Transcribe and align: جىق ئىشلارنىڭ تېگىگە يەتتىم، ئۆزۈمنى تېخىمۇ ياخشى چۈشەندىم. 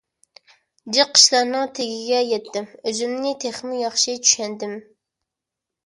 جىق 0.97 1.19
ئىشلارنىڭ 1.19 1.69
تېگىگە 1.81 2.23
يەتتىم، 2.31 2.71
ئۆزۈمنى 2.81 3.37
تېخىمۇ 3.47 3.79
ياخشى 3.87 4.21
چۈشەندىم. 4.27 4.79